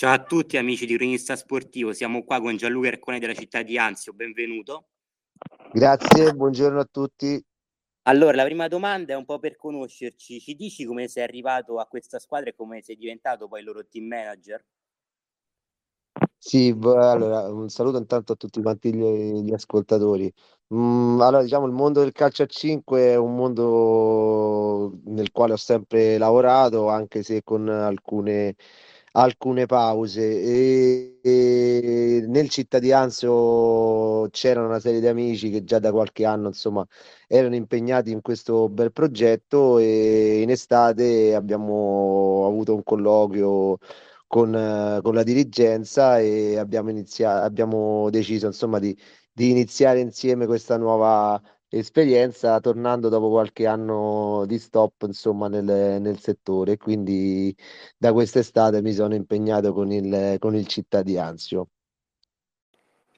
[0.00, 3.76] Ciao a tutti amici di Cronista Sportivo, siamo qua con Gianluca Ercone della città di
[3.76, 4.90] Anzio, benvenuto.
[5.72, 7.44] Grazie, buongiorno a tutti.
[8.02, 11.86] Allora, la prima domanda è un po' per conoscerci, ci dici come sei arrivato a
[11.86, 14.64] questa squadra e come sei diventato poi il loro team manager?
[16.38, 20.32] Sì, allora un saluto intanto a tutti quanti gli, gli ascoltatori.
[20.74, 25.56] Mm, allora, diciamo, il mondo del calcio a 5 è un mondo nel quale ho
[25.56, 28.54] sempre lavorato, anche se con alcune
[29.12, 30.20] alcune pause.
[30.20, 36.86] E, e nel Cittadinanzio c'erano una serie di amici che già da qualche anno insomma
[37.26, 43.78] erano impegnati in questo bel progetto e in estate abbiamo avuto un colloquio
[44.26, 48.96] con, con la dirigenza e abbiamo, iniziato, abbiamo deciso insomma di,
[49.32, 56.18] di iniziare insieme questa nuova esperienza tornando dopo qualche anno di stop insomma nel, nel
[56.18, 57.54] settore quindi
[57.96, 61.68] da quest'estate mi sono impegnato con il, con il Città di Anzio.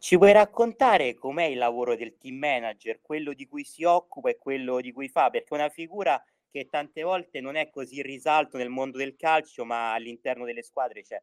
[0.01, 4.39] Ci puoi raccontare com'è il lavoro del team manager, quello di cui si occupa e
[4.39, 5.29] quello di cui fa?
[5.29, 9.65] Perché è una figura che tante volte non è così risalto nel mondo del calcio,
[9.67, 11.23] ma all'interno delle squadre c'è.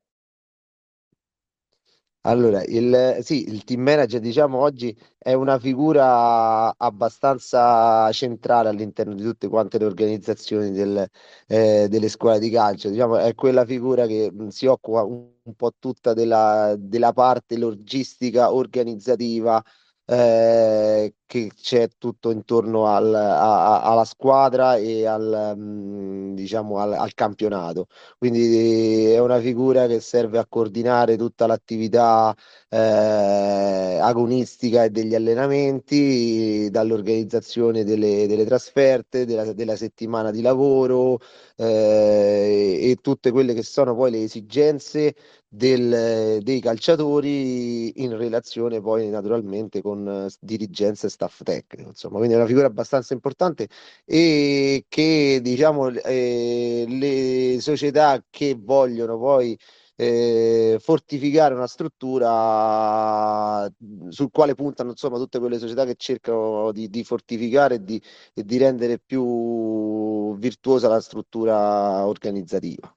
[2.27, 9.23] Allora, il, sì, il team manager, diciamo, oggi è una figura abbastanza centrale all'interno di
[9.23, 11.07] tutte quante le organizzazioni del,
[11.47, 12.89] eh, delle scuole di calcio.
[12.89, 17.57] Diciamo, è quella figura che mh, si occupa un, un po' tutta della, della parte
[17.57, 19.63] logistica organizzativa
[20.05, 27.13] eh, che c'è tutto intorno al, a, alla squadra e al, mm, diciamo, al, al,
[27.13, 27.87] campionato.
[28.17, 32.35] Quindi è una figura che serve a coordinare tutta l'attività
[32.69, 41.19] eh, agonistica e degli allenamenti, dall'organizzazione delle, delle trasferte, della, della, settimana di lavoro
[41.57, 45.13] eh, e tutte quelle che sono poi le esigenze
[45.49, 52.37] del, dei calciatori in relazione poi naturalmente con dirigenza e staff tecnico, insomma, quindi è
[52.37, 53.67] una figura abbastanza importante
[54.05, 59.57] e che diciamo eh, le società che vogliono poi
[59.95, 63.67] eh, fortificare una struttura
[64.09, 67.99] sul quale puntano insomma tutte quelle società che cercano di, di fortificare e di,
[68.35, 72.95] e di rendere più virtuosa la struttura organizzativa.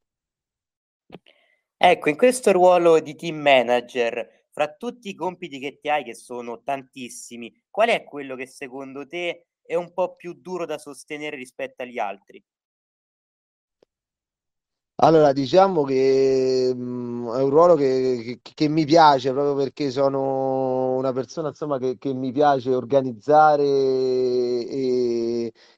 [1.83, 6.15] Ecco, in questo ruolo di team manager, fra tutti i compiti che ti hai, che
[6.15, 11.37] sono tantissimi, qual è quello che secondo te è un po' più duro da sostenere
[11.37, 12.43] rispetto agli altri?
[15.03, 19.91] Allora, diciamo che mh, mm, è un ruolo che, che, che mi piace proprio perché
[19.91, 24.67] sono una persona insomma, che, che mi piace organizzare e,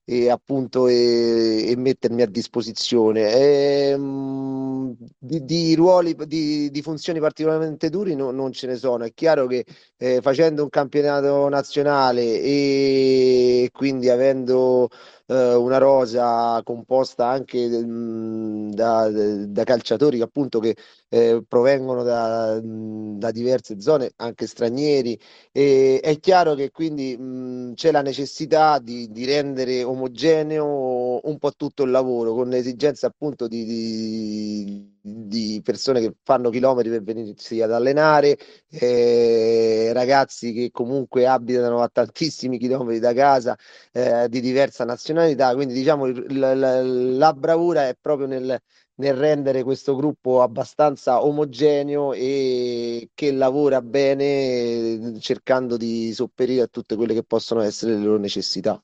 [0.05, 3.33] e appunto e, e, mettermi a disposizione.
[3.33, 9.05] E, mh, di, di, ruoli, di, di, funzioni particolarmente duri no, non ce ne sono.
[9.05, 9.65] È chiaro che
[9.97, 14.89] eh, facendo un campionato nazionale e quindi avendo
[15.33, 19.09] eh, una rosa composta anche mh, da,
[19.47, 20.77] da, calciatori appunto che
[21.09, 25.19] eh, provengono da, da, diverse zone, anche stranieri,
[25.51, 31.53] e è chiaro che quindi mh, c'è la necessità di, di, rendere omogeneo un po'
[31.53, 37.61] tutto il lavoro, con l'esigenza appunto di, di di persone che fanno chilometri per venirsi
[37.61, 38.39] ad allenare,
[38.71, 43.59] eh, ragazzi che comunque abitano a tantissimi chilometri da casa
[43.93, 48.63] eh, di diversa nazionalità, quindi diciamo la, la, la bravura è proprio nel,
[48.95, 56.95] nel rendere questo gruppo abbastanza omogeneo e che lavora bene cercando di sopperire a tutte
[56.95, 58.81] quelle che possono essere le loro necessità.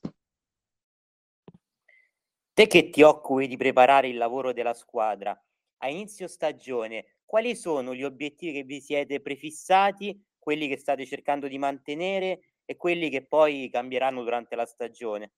[2.53, 5.41] Te che ti occupi di preparare il lavoro della squadra,
[5.79, 11.47] a inizio stagione, quali sono gli obiettivi che vi siete prefissati, quelli che state cercando
[11.47, 15.33] di mantenere e quelli che poi cambieranno durante la stagione?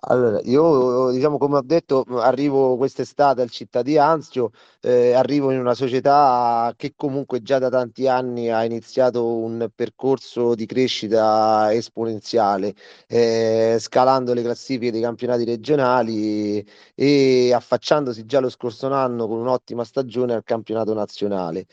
[0.00, 5.58] Allora, io diciamo come ho detto, arrivo quest'estate al Città di Anzio, eh, arrivo in
[5.58, 12.74] una società che comunque già da tanti anni ha iniziato un percorso di crescita esponenziale,
[13.08, 19.82] eh, scalando le classifiche dei campionati regionali e affacciandosi già lo scorso anno con un'ottima
[19.82, 21.66] stagione al campionato nazionale.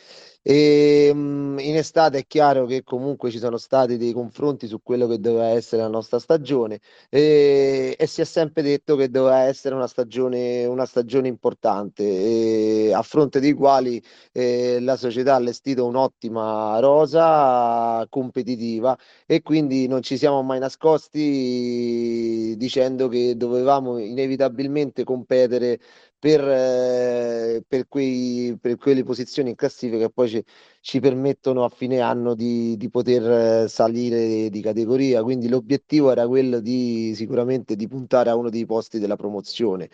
[0.47, 5.19] E, in estate è chiaro che comunque ci sono stati dei confronti su quello che
[5.19, 6.79] doveva essere la nostra stagione
[7.09, 13.01] e, e si è sempre detto che doveva essere una stagione, una stagione importante a
[13.01, 14.01] fronte dei quali
[14.31, 22.55] eh, la società ha allestito un'ottima rosa competitiva e quindi non ci siamo mai nascosti
[22.57, 25.77] dicendo che dovevamo inevitabilmente competere
[26.25, 30.43] per, eh, per, quei, per quelle posizioni in classifica che poi ci,
[30.81, 35.21] ci permettono a fine anno di, di, poter salire di categoria.
[35.21, 39.87] Quindi l'obiettivo era quello di sicuramente di puntare a uno dei posti della promozione.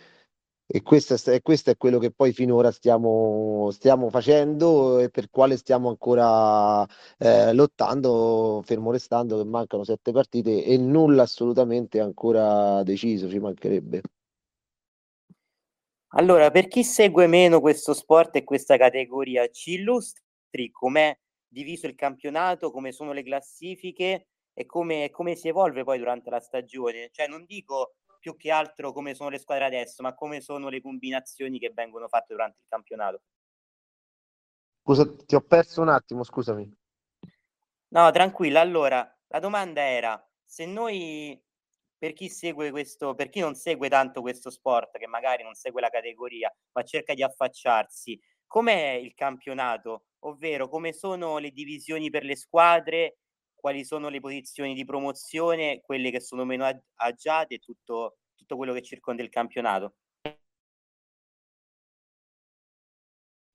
[0.66, 5.58] E questo è, questo è quello che poi finora stiamo, stiamo facendo e per quale
[5.58, 6.86] stiamo ancora
[7.18, 14.02] eh, lottando, fermo restando che mancano sette partite e nulla assolutamente ancora deciso, ci mancherebbe.
[16.14, 21.18] Allora, per chi segue meno questo sport e questa categoria, ci illustri com'è
[21.48, 26.42] diviso il campionato, come sono le classifiche e come, come si evolve poi durante la
[26.42, 27.10] stagione?
[27.12, 30.82] Cioè, non dico più che altro come sono le squadre adesso, ma come sono le
[30.82, 33.22] combinazioni che vengono fatte durante il campionato.
[34.84, 36.78] Scusa, ti ho perso un attimo, scusami.
[37.90, 38.60] No, tranquilla.
[38.60, 41.42] Allora, la domanda era se noi
[42.02, 45.82] per chi segue questo, per chi non segue tanto questo sport, che magari non segue
[45.82, 50.06] la categoria, ma cerca di affacciarsi, com'è il campionato?
[50.22, 53.18] Ovvero come sono le divisioni per le squadre,
[53.54, 58.74] quali sono le posizioni di promozione, quelle che sono meno agiate e tutto, tutto quello
[58.74, 59.94] che circonda il campionato.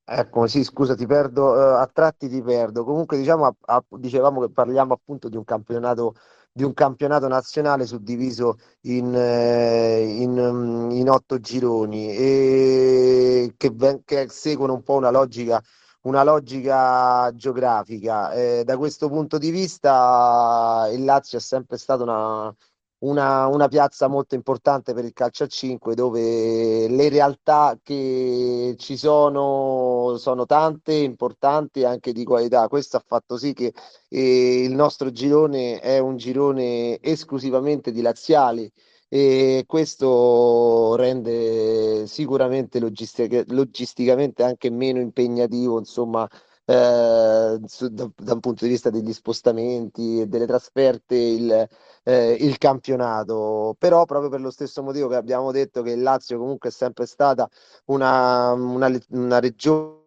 [0.09, 2.85] Ecco, sì, scusa, ti perdo, uh, a tratti ti perdo.
[2.85, 6.15] Comunque, diciamo, a, a, dicevamo che parliamo appunto di un campionato
[6.57, 8.57] di un campionato nazionale suddiviso
[8.87, 15.61] in, eh, in, mm, in otto gironi e che, che, seguono un po' una logica,
[16.01, 18.31] una logica geografica.
[18.33, 22.51] Eh, da questo punto di vista il Lazio è sempre stata una,
[22.99, 28.97] una, una, piazza molto importante per il calcio a 5 dove le realtà che ci
[28.97, 32.67] sono sono tante, importanti anche di qualità.
[32.67, 33.73] Questo ha fatto sì che
[34.09, 38.71] eh, il nostro girone è un girone esclusivamente di laziali
[39.09, 46.27] e questo rende sicuramente logistic- logisticamente anche meno impegnativo, insomma,
[46.69, 51.67] eh, su, da, da, un punto di vista degli spostamenti e delle trasferte il,
[52.03, 53.75] eh, il campionato.
[53.79, 57.05] Però proprio per lo stesso motivo che abbiamo detto che il Lazio comunque è sempre
[57.05, 57.49] stata
[57.85, 59.97] una, una, una regione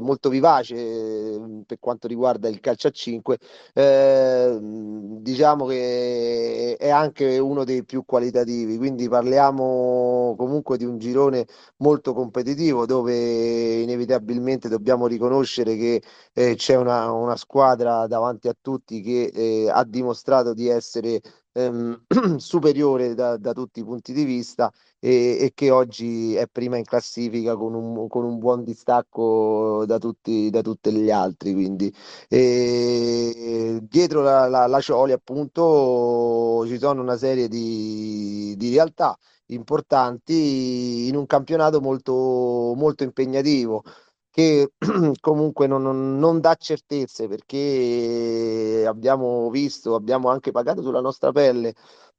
[0.00, 3.38] molto vivace eh, per quanto riguarda il calcio a 5,
[3.74, 11.46] eh, diciamo che è anche uno dei più qualitativi, quindi parliamo comunque di un girone
[11.78, 16.02] molto competitivo dove inevitabilmente dobbiamo riconoscere che
[16.34, 21.20] eh, c'è una, una, squadra davanti a tutti che eh, ha dimostrato di essere
[21.52, 22.04] ehm,
[22.38, 26.84] superiore da, da, tutti i punti di vista e, e, che oggi è prima in
[26.84, 31.52] classifica con un, con un buon distacco da tutti, da tutti gli altri.
[31.52, 31.92] Quindi,
[32.28, 39.16] e, dietro la, la, la Cioli, appunto, ci sono una serie di, di realtà
[39.46, 43.82] importanti in un campionato molto, molto impegnativo
[44.30, 44.72] che
[45.20, 51.74] comunque non, non, dà certezze perché abbiamo visto, abbiamo anche pagato sulla nostra pelle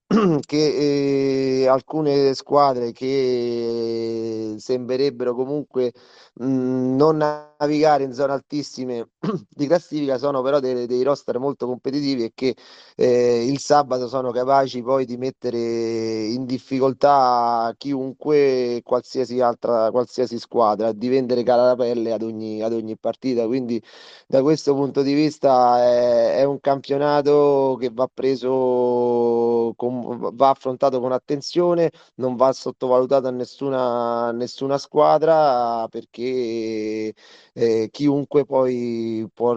[0.45, 5.93] che eh, alcune squadre che sembrerebbero comunque
[6.35, 7.21] mh, non
[7.61, 9.09] navigare in zone altissime
[9.49, 12.55] di classifica sono però dei, dei roster molto competitivi e che
[12.95, 20.91] eh, il sabato sono capaci poi di mettere in difficoltà chiunque, qualsiasi altra qualsiasi squadra,
[20.91, 23.45] di vendere cara la pelle ad ogni, ad ogni partita.
[23.45, 23.81] Quindi
[24.27, 30.99] da questo punto di vista è, è un campionato che va preso con va affrontato
[30.99, 37.13] con attenzione, non va sottovalutato a nessuna, nessuna squadra perché
[37.53, 39.53] eh, chiunque poi può,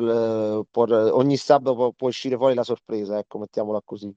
[0.70, 4.14] può, ogni sabato può, può uscire fuori la sorpresa, ecco, mettiamola così.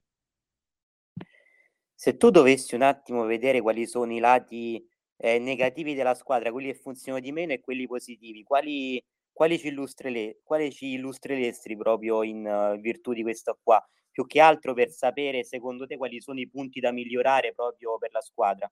[1.94, 4.84] Se tu dovessi un attimo vedere quali sono i lati
[5.16, 9.68] eh, negativi della squadra, quelli che funzionano di meno e quelli positivi, quali, quali, ci,
[9.68, 13.84] illustrele, quali ci illustreresti proprio in uh, virtù di questo qua?
[14.18, 18.10] più che altro per sapere secondo te quali sono i punti da migliorare proprio per
[18.10, 18.68] la squadra.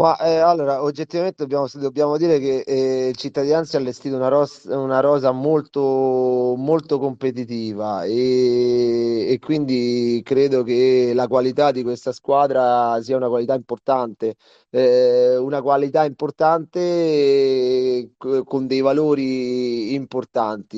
[0.00, 5.00] Ma eh, allora, oggettivamente dobbiamo, dobbiamo dire che eh, Cittadinanza ha allestito una, ros- una
[5.00, 13.16] rosa molto, molto competitiva e, e, quindi credo che la qualità di questa squadra sia
[13.16, 14.36] una qualità importante,
[14.70, 20.76] eh, una qualità importante con dei valori importanti.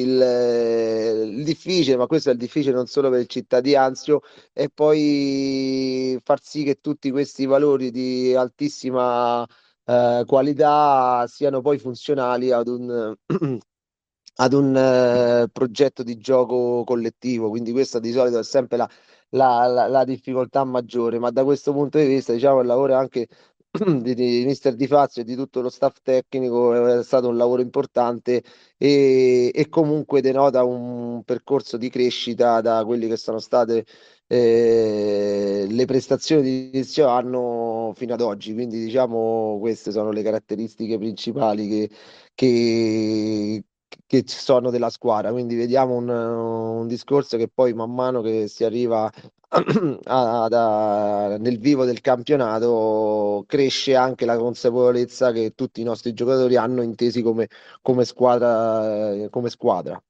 [0.00, 4.20] Il, il, difficile, ma questo è il difficile non solo per il Cittadinanzio,
[4.52, 9.46] è poi far sì che tutti questi valori di altissima
[9.84, 13.14] eh, qualità siano poi funzionali ad un,
[14.36, 17.50] ad un eh, progetto di gioco collettivo.
[17.50, 18.88] Quindi questa di solito è sempre la,
[19.34, 23.28] la, la, la, difficoltà maggiore, ma da questo punto di vista diciamo il lavoro anche
[24.02, 27.60] di, di mister Di Fazio e di tutto lo staff tecnico è stato un lavoro
[27.62, 28.42] importante
[28.76, 33.84] e, e comunque denota un percorso di crescita da quelli che sono state
[34.26, 38.52] eh, le prestazioni di inizio anno fino ad oggi.
[38.54, 41.90] Quindi, diciamo, queste sono le caratteristiche principali che,
[42.34, 43.64] che,
[44.06, 45.30] che sono della squadra.
[45.32, 49.10] Quindi vediamo un, un discorso che poi man mano che si arriva
[50.04, 56.56] a, a, nel vivo del campionato cresce anche la consapevolezza che tutti i nostri giocatori
[56.56, 57.48] hanno intesi come,
[57.82, 59.28] come squadra.
[59.30, 60.02] Come squadra.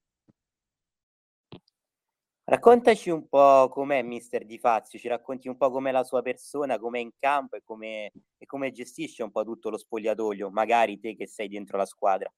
[2.46, 6.78] Raccontaci un po' com'è Mister Di Fazio, ci racconti un po' com'è la sua persona,
[6.78, 11.16] com'è in campo e come, e come gestisce un po' tutto lo spogliatoio, magari te
[11.16, 12.30] che sei dentro la squadra.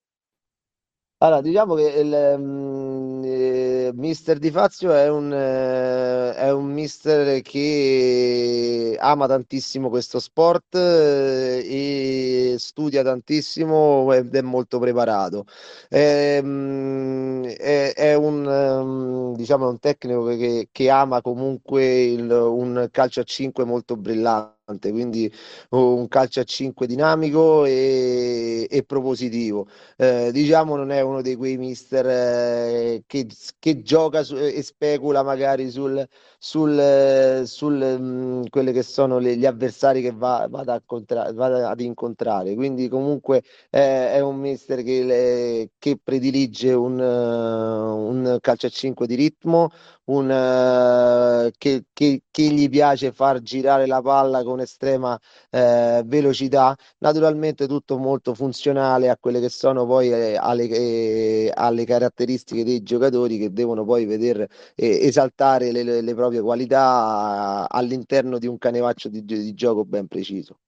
[1.18, 8.96] Allora, diciamo che il eh, mister Di Fazio è un, eh, è un mister che
[9.00, 15.46] ama tantissimo questo sport eh, e studia tantissimo ed è molto preparato.
[15.88, 22.88] È, um, è, è un, um, diciamo, un tecnico che, che ama comunque il, un
[22.90, 25.32] calcio a 5 molto brillante quindi
[25.70, 29.68] un calcio a 5 dinamico e, e propositivo.
[29.96, 33.28] Eh, diciamo non è uno di quei mister eh, che,
[33.60, 36.04] che, gioca su, e specula magari sul,
[36.38, 41.68] sul, sul mh, mm, quelli che sono le, gli avversari che va, vada, a vada
[41.70, 42.54] ad incontrare.
[42.54, 48.70] Quindi comunque eh, è un mister che, le, che predilige un, uh, un calcio a
[48.70, 49.70] 5 di ritmo,
[50.06, 56.76] un, uh, che, che, che, gli piace far girare la palla con estrema uh, velocità,
[56.98, 62.82] naturalmente tutto molto funzionale a quelle che sono poi eh, alle, eh, alle, caratteristiche dei
[62.82, 64.40] giocatori che devono poi veder
[64.74, 70.58] eh, esaltare le, le, proprie qualità all'interno di un canevaccio di, di gioco ben preciso.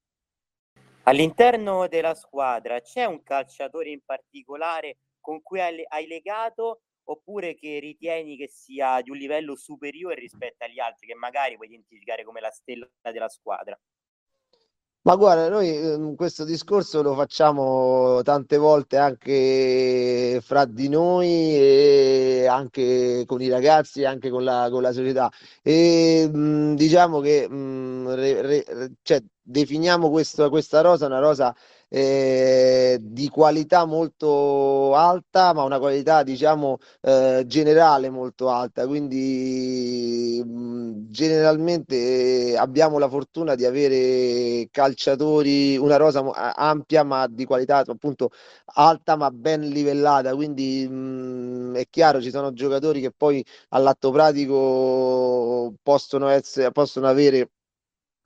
[1.04, 8.36] All'interno della squadra c'è un calciatore in particolare con cui hai legato oppure che ritieni
[8.36, 12.50] che sia di un livello superiore rispetto agli altri che magari puoi identificare come la
[12.50, 13.78] stella della squadra?
[15.02, 22.46] Ma guarda, noi ehm, questo discorso lo facciamo tante volte anche fra di noi e
[22.46, 25.30] anche con i ragazzi anche con la, con la società.
[25.62, 28.64] E mh, diciamo che mh, re, re,
[29.00, 31.56] cioè, definiamo questo, questa rosa una rosa
[31.88, 38.86] eh, di qualità molto alta, ma una qualità diciamo eh, generale molto alta.
[38.86, 46.20] Quindi mh, generalmente abbiamo la fortuna di avere calciatori, una rosa
[46.54, 48.30] ampia ma di qualità appunto
[48.74, 50.34] alta ma ben livellata.
[50.34, 57.50] Quindi mh, è chiaro, ci sono giocatori che poi all'atto pratico possono, essere, possono avere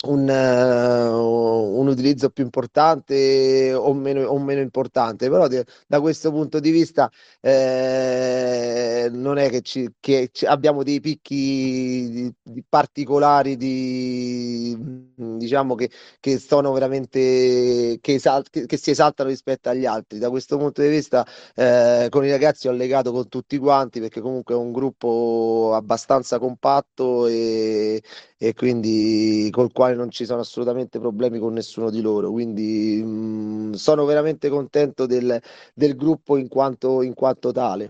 [0.02, 6.30] un, uh, un, utilizzo più importante o meno, o meno importante, però de, da questo
[6.30, 12.64] punto di vista eh, non è che, ci, che ci abbiamo dei picchi di, di
[12.68, 14.76] particolari di,
[15.16, 15.90] diciamo che,
[16.20, 20.18] che sono veramente che, esal- che, che, si esaltano rispetto agli altri.
[20.18, 24.20] Da questo punto di vista eh, con i ragazzi ho legato con tutti quanti perché
[24.20, 28.02] comunque è un gruppo abbastanza compatto e,
[28.36, 32.30] e quindi col quale non ci sono assolutamente problemi con nessuno di loro.
[32.30, 35.40] Quindi mh, mm, sono veramente contento del,
[35.74, 37.88] del gruppo in quanto, in quanto tale.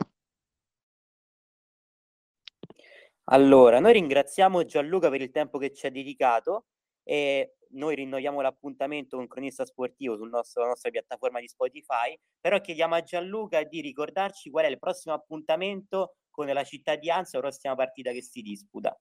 [3.26, 6.66] Allora, noi ringraziamo Gianluca per il tempo che ci ha dedicato
[7.04, 13.02] e noi rinnoviamo l'appuntamento con Cronista Sportivo sulla nostra piattaforma di Spotify, però chiediamo a
[13.02, 18.22] Gianluca di ricordarci qual è il prossimo appuntamento con la cittadinanza, la prossima partita che
[18.22, 18.98] si disputa.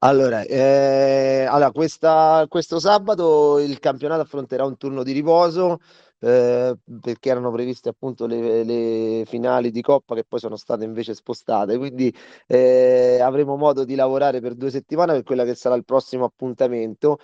[0.00, 5.78] Allora, eh, allora questa, questo sabato il campionato affronterà un turno di riposo
[6.20, 11.14] eh, perché erano previste appunto le, le, finali di Coppa che poi sono state invece
[11.14, 12.14] spostate, quindi
[12.46, 17.18] eh, avremo modo di lavorare per due settimane per quella che sarà il prossimo appuntamento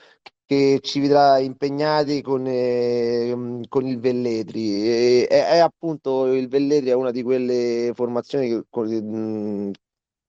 [0.47, 4.87] che ci vedrà impegnati con, eh, con il Velletri.
[5.23, 8.65] E, è, è, appunto il Velletri è una di quelle formazioni che,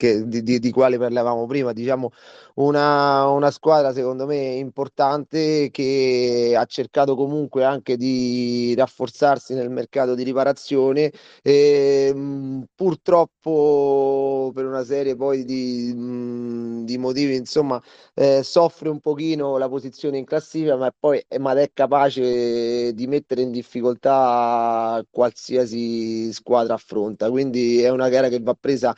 [0.03, 2.11] che, di, di, di, quale parlavamo prima, diciamo
[2.55, 10.13] una, una, squadra secondo me importante che ha cercato comunque anche di rafforzarsi nel mercato
[10.13, 11.09] di riparazione.
[11.41, 17.81] E mh, purtroppo per una serie poi di, mh, di motivi insomma
[18.13, 23.41] eh, soffre un pochino la posizione in classifica ma poi ma è capace di mettere
[23.41, 27.29] in difficoltà qualsiasi squadra affronta.
[27.29, 28.93] Quindi è una gara che va presa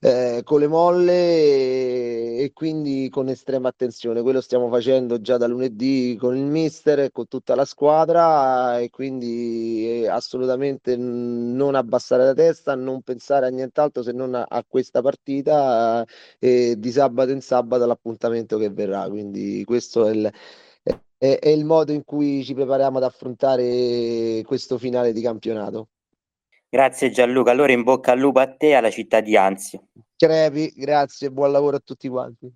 [0.00, 4.22] eh, con le molle e, e, quindi con estrema attenzione.
[4.22, 8.90] Quello stiamo facendo già da lunedì con il mister e con tutta la squadra e
[8.90, 14.64] quindi eh, assolutamente non abbassare la testa, non pensare a nient'altro se non a, a
[14.66, 16.04] questa partita
[16.38, 19.08] eh, e di sabato in sabato l'appuntamento che verrà.
[19.08, 20.32] Quindi questo è il
[21.18, 25.88] è, è il modo in cui ci prepariamo ad affrontare questo finale di campionato.
[26.70, 29.88] Grazie Gianluca, allora in bocca al lupo a te alla città di Anzio.
[30.16, 32.52] Crepi, grazie, buon lavoro a tutti quanti.